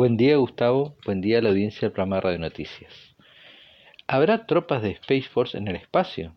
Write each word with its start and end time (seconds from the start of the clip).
Buen 0.00 0.16
día 0.16 0.36
Gustavo, 0.36 0.96
buen 1.04 1.20
día 1.20 1.40
a 1.40 1.42
la 1.42 1.50
audiencia 1.50 1.82
del 1.82 1.92
programa 1.92 2.22
Radio 2.22 2.38
Noticias. 2.38 3.14
¿Habrá 4.06 4.46
tropas 4.46 4.82
de 4.82 4.92
Space 4.92 5.28
Force 5.28 5.58
en 5.58 5.68
el 5.68 5.76
espacio? 5.76 6.32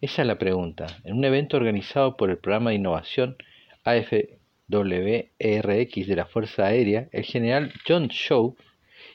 Esa 0.00 0.22
es 0.22 0.28
la 0.28 0.38
pregunta. 0.38 0.86
En 1.04 1.18
un 1.18 1.26
evento 1.26 1.58
organizado 1.58 2.16
por 2.16 2.30
el 2.30 2.38
programa 2.38 2.70
de 2.70 2.76
innovación 2.76 3.36
AFWRX 3.84 4.38
de 6.06 6.16
la 6.16 6.24
Fuerza 6.24 6.64
Aérea, 6.64 7.10
el 7.12 7.24
general 7.24 7.70
John 7.86 8.08
Shaw, 8.08 8.56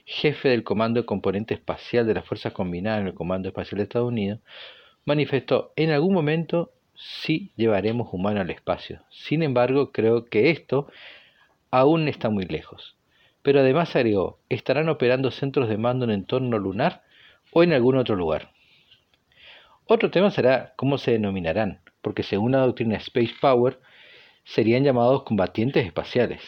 jefe 0.05 0.49
del 0.49 0.63
Comando 0.63 0.99
de 0.99 1.07
Componente 1.07 1.55
Espacial 1.55 2.05
de 2.05 2.13
las 2.13 2.25
Fuerzas 2.25 2.53
Combinadas 2.53 3.01
en 3.01 3.07
el 3.07 3.15
Comando 3.15 3.47
Espacial 3.47 3.77
de 3.77 3.83
Estados 3.85 4.09
Unidos, 4.09 4.41
manifestó 5.05 5.73
en 5.75 5.89
algún 5.89 6.13
momento 6.13 6.71
sí 6.93 7.51
llevaremos 7.55 8.09
humanos 8.13 8.41
al 8.41 8.51
espacio. 8.51 9.01
Sin 9.09 9.41
embargo, 9.41 9.91
creo 9.91 10.25
que 10.25 10.51
esto 10.51 10.85
aún 11.71 12.07
está 12.07 12.29
muy 12.29 12.45
lejos. 12.45 12.95
Pero 13.41 13.61
además 13.61 13.95
agregó, 13.95 14.39
estarán 14.49 14.89
operando 14.89 15.31
centros 15.31 15.69
de 15.69 15.77
mando 15.77 16.05
en 16.05 16.11
entorno 16.11 16.57
lunar 16.57 17.03
o 17.51 17.63
en 17.63 17.73
algún 17.73 17.97
otro 17.97 18.15
lugar. 18.15 18.51
Otro 19.85 20.11
tema 20.11 20.29
será 20.29 20.73
cómo 20.75 20.97
se 20.97 21.11
denominarán, 21.11 21.81
porque 22.01 22.23
según 22.23 22.51
la 22.51 22.59
doctrina 22.59 22.97
Space 22.97 23.33
Power, 23.41 23.79
serían 24.43 24.83
llamados 24.83 25.23
combatientes 25.23 25.85
espaciales. 25.85 26.41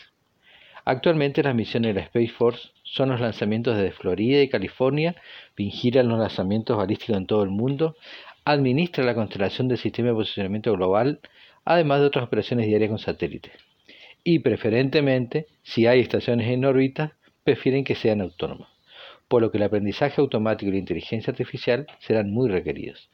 Actualmente 0.86 1.44
las 1.44 1.56
misiones 1.56 1.94
de 1.94 2.02
la 2.02 2.06
Space 2.06 2.30
Force 2.30 2.70
son 2.84 3.10
los 3.10 3.22
lanzamientos 3.22 3.78
desde 3.78 3.92
Florida 3.92 4.42
y 4.42 4.50
California, 4.50 5.16
vigilan 5.56 6.08
los 6.08 6.20
lanzamientos 6.20 6.78
balísticos 6.78 7.18
en 7.18 7.28
todo 7.28 7.44
el 7.44 7.50
mundo, 7.50 7.96
administra 8.46 9.04
la 9.04 9.16
constelación 9.16 9.68
del 9.68 9.78
sistema 9.78 10.10
de 10.10 10.16
posicionamiento 10.16 10.74
global, 10.74 11.20
además 11.66 12.02
de 12.02 12.08
otras 12.08 12.26
operaciones 12.26 12.66
diarias 12.66 12.90
con 12.90 13.00
satélites. 13.00 13.71
Y 14.24 14.40
preferentemente, 14.40 15.48
si 15.64 15.88
hay 15.88 16.00
estaciones 16.00 16.48
en 16.50 16.66
órbita, 16.66 17.18
prefieren 17.44 17.84
que 17.84 17.96
sean 17.96 18.22
autónomas, 18.22 18.70
por 19.28 19.42
lo 19.42 19.52
que 19.52 19.58
el 19.58 19.64
aprendizaje 19.64 20.22
automático 20.22 20.70
y 20.70 20.74
la 20.74 20.80
inteligencia 20.80 21.32
artificial 21.32 21.88
serán 22.00 22.32
muy 22.32 22.50
requeridos. 22.50 23.10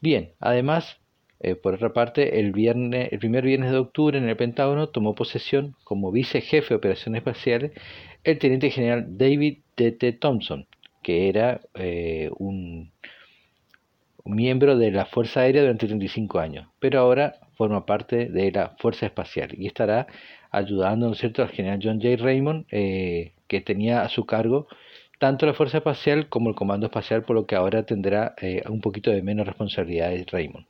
Bien, 0.00 0.32
además, 0.38 0.98
eh, 1.40 1.56
por 1.56 1.74
otra 1.74 1.92
parte, 1.92 2.38
el, 2.38 2.52
viernes, 2.52 3.12
el 3.12 3.18
primer 3.18 3.44
viernes 3.44 3.72
de 3.72 3.78
octubre 3.78 4.16
en 4.18 4.28
el 4.28 4.36
Pentágono 4.36 4.88
tomó 4.88 5.14
posesión 5.14 5.74
como 5.82 6.12
vicejefe 6.12 6.68
de 6.70 6.76
operaciones 6.76 7.20
espaciales 7.20 7.72
el 8.22 8.38
teniente 8.38 8.70
general 8.70 9.18
David 9.18 9.58
T.T. 9.74 10.12
Thompson, 10.14 10.66
que 11.02 11.28
era 11.28 11.60
eh, 11.74 12.30
un 12.38 12.92
miembro 14.24 14.78
de 14.78 14.90
la 14.90 15.06
Fuerza 15.06 15.40
Aérea 15.40 15.62
durante 15.62 15.86
35 15.86 16.38
años, 16.38 16.68
pero 16.78 17.00
ahora 17.00 17.34
forma 17.56 17.86
parte 17.86 18.26
de 18.26 18.52
la 18.52 18.76
Fuerza 18.78 19.06
Espacial 19.06 19.50
y 19.56 19.66
estará 19.66 20.06
ayudando, 20.50 21.06
¿no 21.06 21.12
es 21.12 21.18
cierto?, 21.18 21.42
al 21.42 21.50
general 21.50 21.80
John 21.82 22.00
J. 22.00 22.22
Raymond, 22.22 22.66
eh, 22.70 23.32
que 23.48 23.60
tenía 23.60 24.02
a 24.02 24.08
su 24.08 24.26
cargo 24.26 24.68
tanto 25.18 25.46
la 25.46 25.54
Fuerza 25.54 25.78
Espacial 25.78 26.28
como 26.28 26.50
el 26.50 26.54
Comando 26.54 26.86
Espacial, 26.86 27.22
por 27.22 27.36
lo 27.36 27.46
que 27.46 27.56
ahora 27.56 27.84
tendrá 27.84 28.34
eh, 28.40 28.62
un 28.68 28.80
poquito 28.80 29.10
de 29.10 29.22
menos 29.22 29.46
responsabilidades 29.46 30.26
Raymond. 30.30 30.66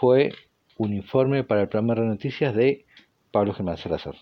Fue 0.00 0.32
un 0.76 0.94
informe 0.94 1.44
para 1.44 1.62
el 1.62 1.68
programa 1.68 1.94
de 1.94 2.08
noticias 2.08 2.54
de 2.54 2.84
Pablo 3.30 3.52
Germán 3.52 3.76
Salazar. 3.76 4.14